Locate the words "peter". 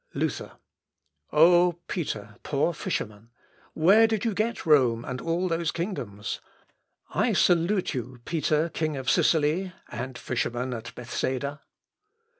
1.87-2.37, 8.25-8.69